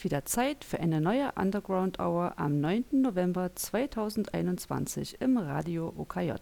Ist 0.00 0.04
wieder 0.06 0.24
Zeit 0.24 0.64
für 0.64 0.80
eine 0.80 0.98
neue 0.98 1.30
Underground 1.32 1.98
Hour 1.98 2.32
am 2.38 2.58
9. 2.58 2.84
November 2.92 3.54
2021 3.54 5.20
im 5.20 5.36
Radio 5.36 5.92
OKJ. 5.94 6.32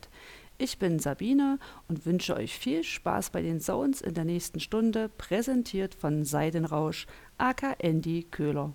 Ich 0.59 0.79
bin 0.79 1.01
Sabine 1.01 1.59
und 1.89 2.07
wünsche 2.07 2.37
euch 2.37 2.57
viel 2.57 2.85
Spaß 2.85 3.31
bei 3.31 3.43
den 3.43 3.59
Sounds 3.59 4.01
in 4.01 4.15
der 4.15 4.25
nächsten 4.25 4.61
Stunde, 4.61 5.09
präsentiert 5.09 5.97
von 5.97 6.25
Seidenrausch, 6.25 7.09
aka 7.37 7.73
Andy 7.81 8.29
Köhler. 8.31 8.75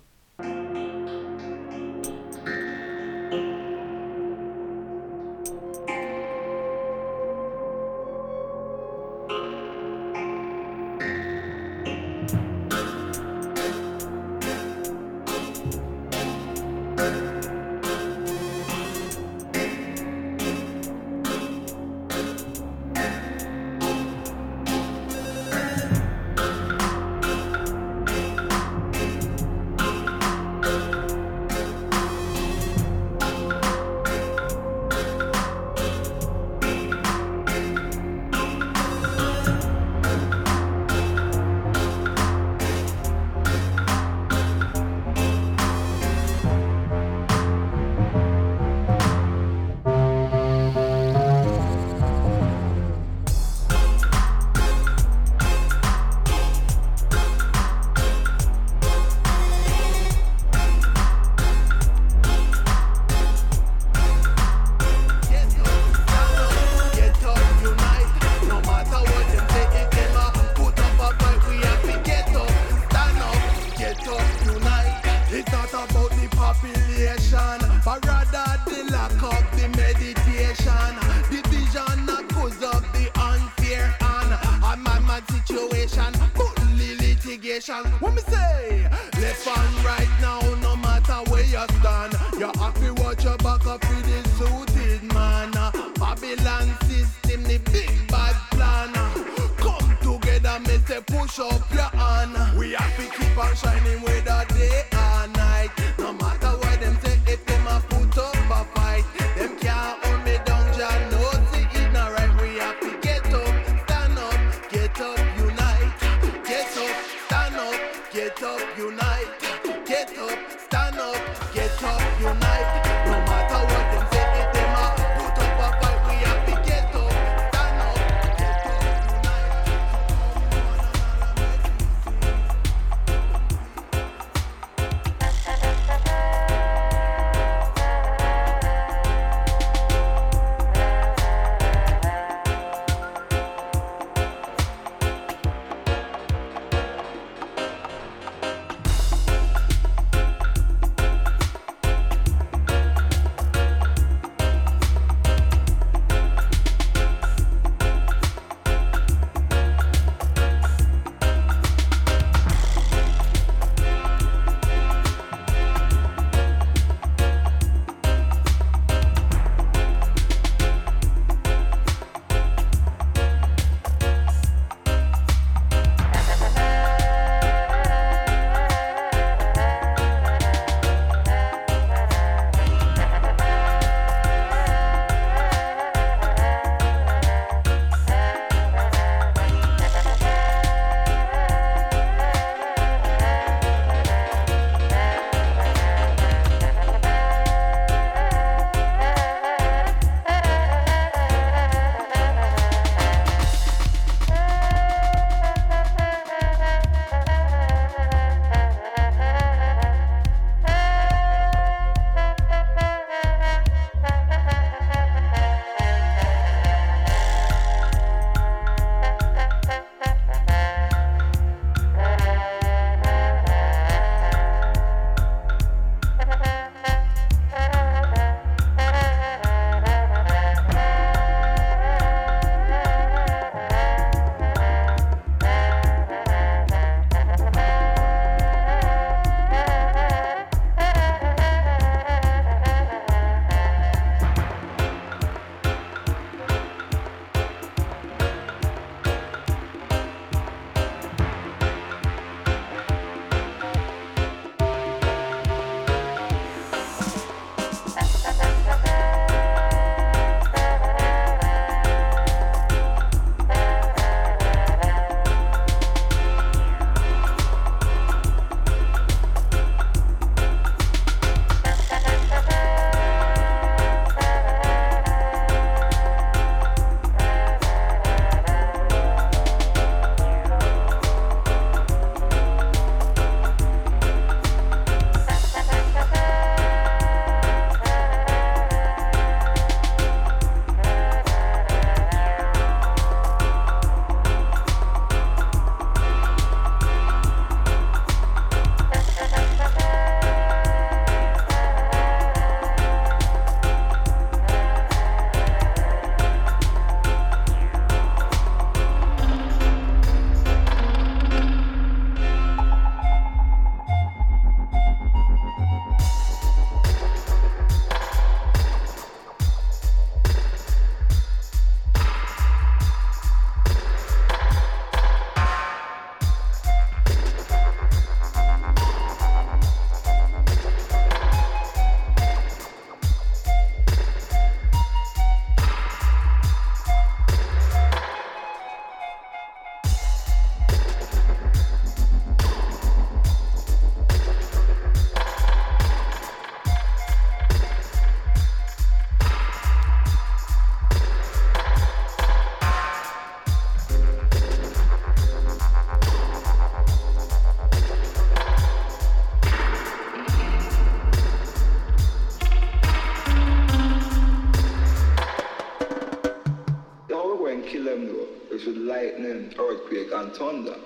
Thunder, 370.36 370.76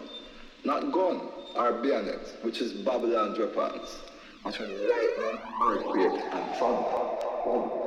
not 0.64 0.92
gun 0.92 1.20
or 1.56 1.72
bayonet, 1.72 2.36
which 2.42 2.60
is 2.60 2.72
Babylon's 2.72 3.38
weapons. 3.38 3.98
Meant 4.44 4.60
lightning, 4.60 5.38
earthquake, 5.62 6.22
and 6.32 6.56
thunder. 6.56 7.77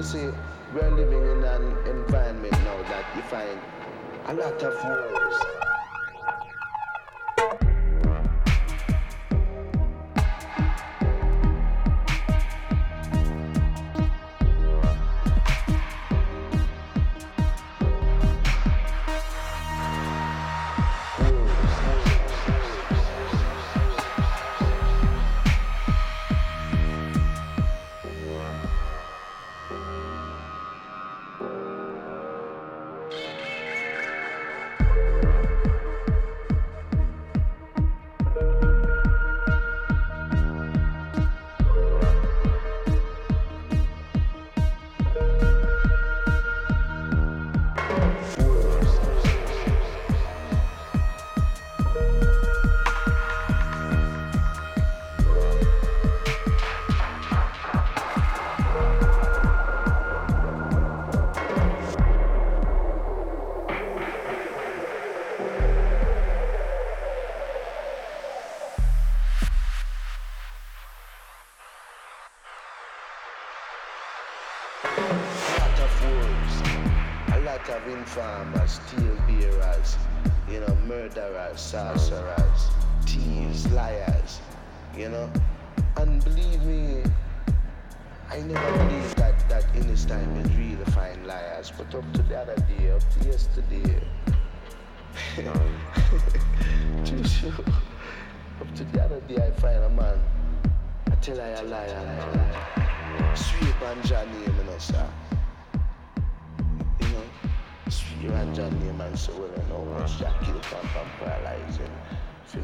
You 0.00 0.06
see, 0.06 0.30
we're 0.72 0.90
living 0.96 1.22
in 1.24 1.44
an 1.44 1.86
environment 1.86 2.52
now 2.64 2.82
that 2.84 3.04
you 3.14 3.20
find 3.20 3.60
a 4.28 4.32
lot 4.32 4.62
of 4.62 4.82
wars. 4.82 5.49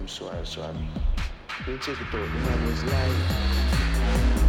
suave, 0.08 0.44
suave. 0.44 0.78
Él 1.66 1.82
se 1.82 1.92
quitó 1.92 2.16
una 2.16 2.66
vez 2.66 2.82
live. 2.84 4.45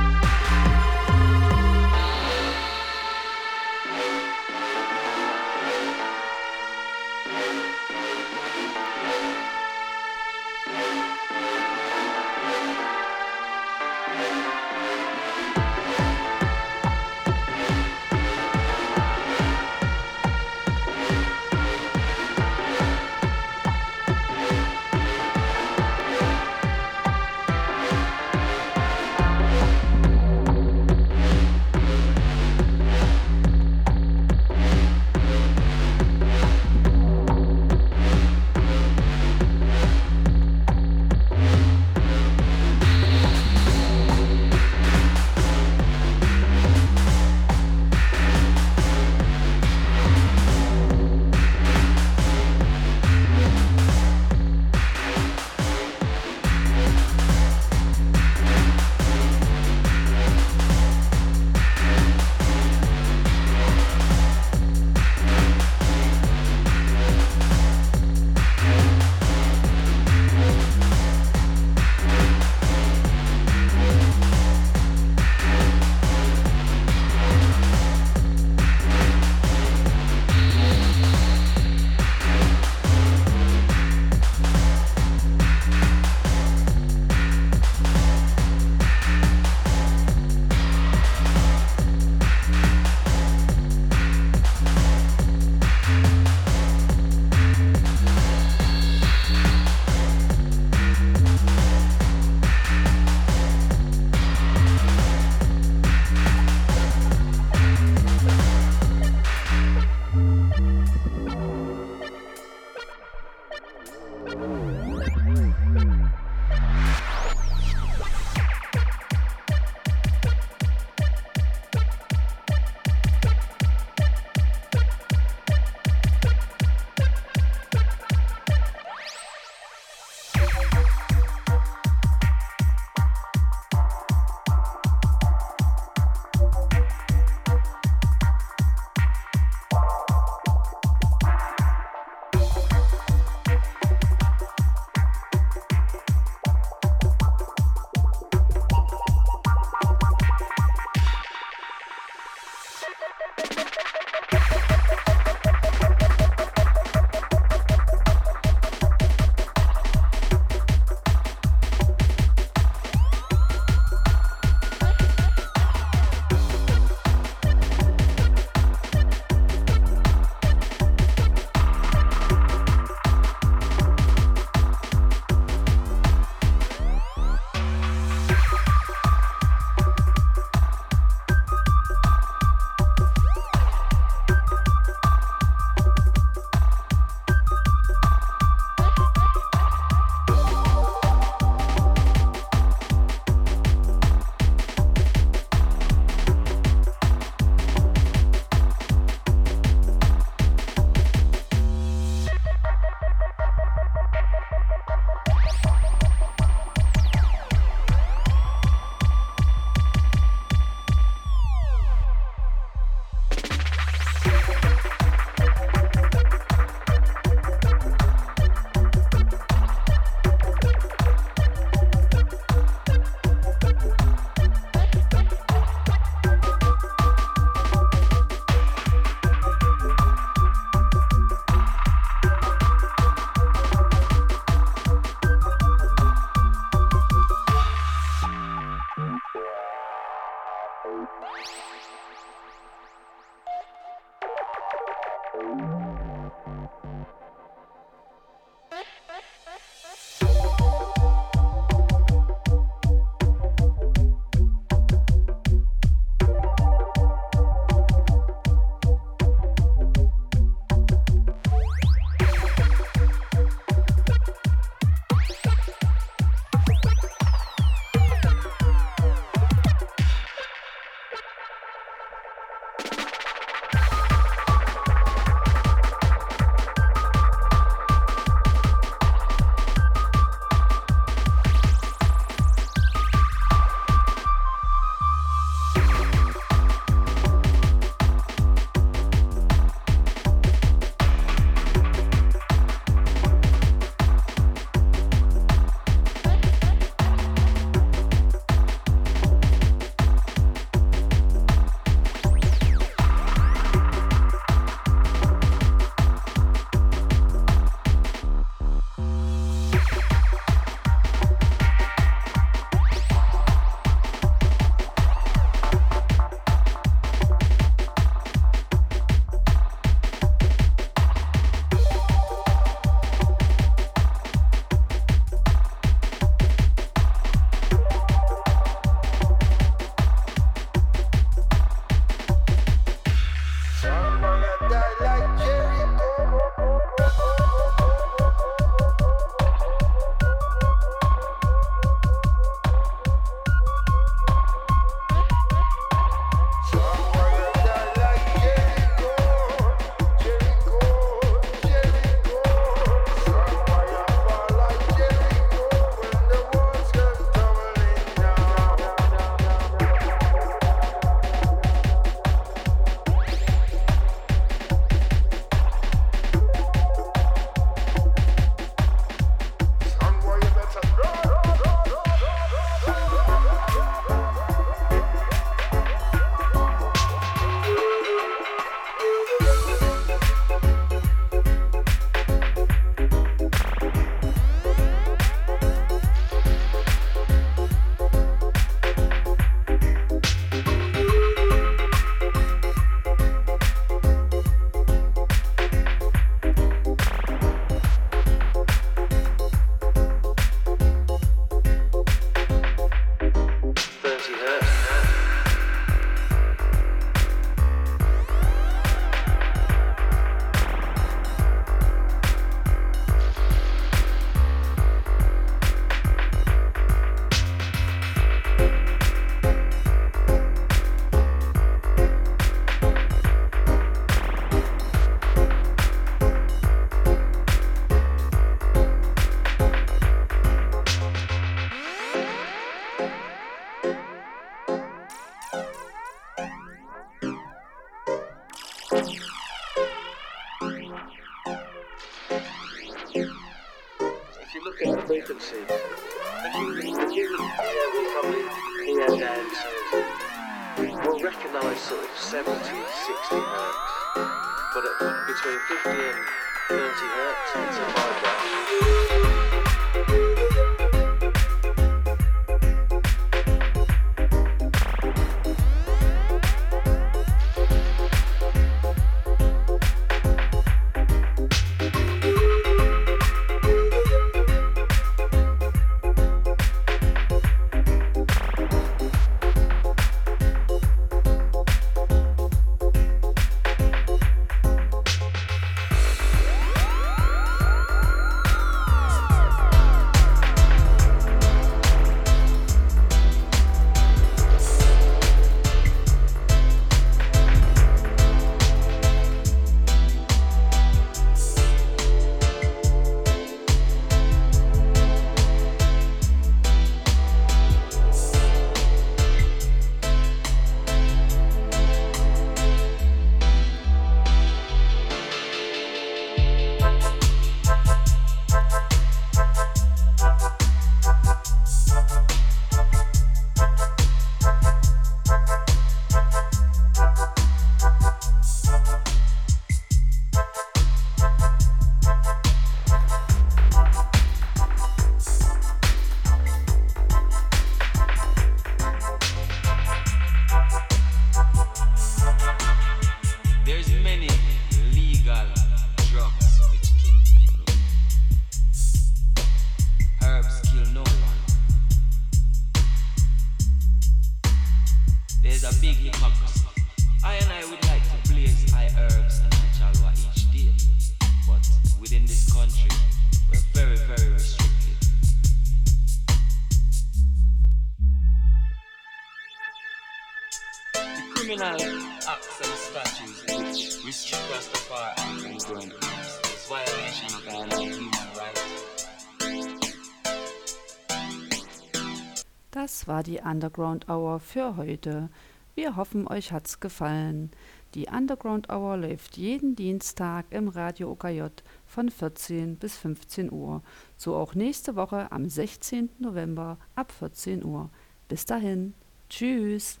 Underground 583.56 584.06
Hour 584.10 584.38
für 584.38 584.76
heute. 584.76 585.30
Wir 585.74 585.96
hoffen, 585.96 586.28
euch 586.28 586.52
hat's 586.52 586.78
gefallen. 586.78 587.50
Die 587.94 588.04
Underground 588.04 588.68
Hour 588.68 588.98
läuft 588.98 589.38
jeden 589.38 589.74
Dienstag 589.74 590.44
im 590.50 590.68
Radio 590.68 591.12
OKJ 591.12 591.44
von 591.86 592.10
14 592.10 592.76
bis 592.76 592.98
15 592.98 593.50
Uhr. 593.50 593.82
So 594.18 594.36
auch 594.36 594.54
nächste 594.54 594.94
Woche 594.94 595.32
am 595.32 595.48
16. 595.48 596.10
November 596.18 596.76
ab 596.96 597.12
14 597.12 597.64
Uhr. 597.64 597.88
Bis 598.28 598.44
dahin. 598.44 598.92
Tschüss. 599.30 600.00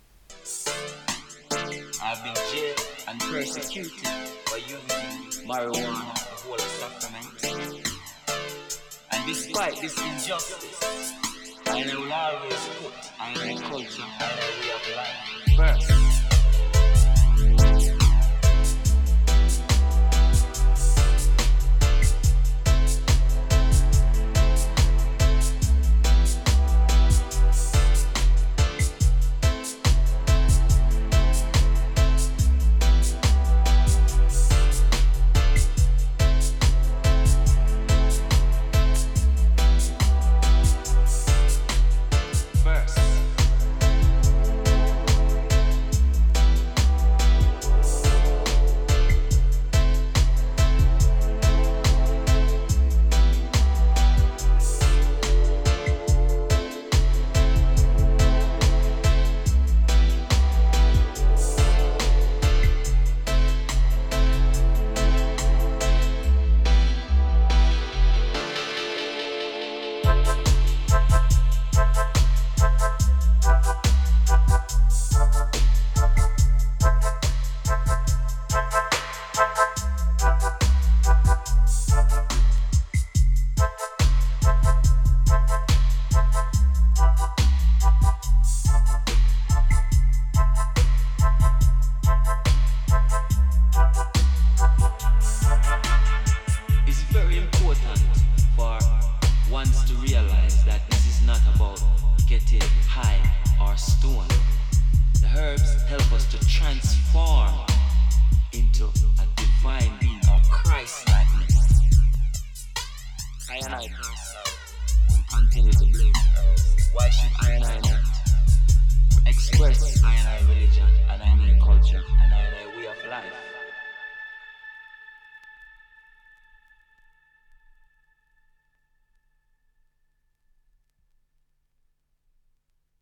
I've 1.50 2.22
been 2.22 2.34
jailed 2.52 2.86
and 3.08 3.18
persecuted 3.22 4.06
for 4.44 4.58
using 4.58 5.48
marijuana, 5.48 6.12
whole 6.44 6.58
sacrament. 6.58 7.26
And 9.12 9.26
despite 9.26 9.80
this 9.80 9.96
injustice, 9.96 11.15
And 11.78 12.08
love 12.08 12.42
is 12.50 12.68
good 12.80 12.92
and 13.20 13.62
culture 13.62 14.02
way 14.02 14.70
of 14.72 14.96
life. 14.96 15.78
First. 15.78 15.95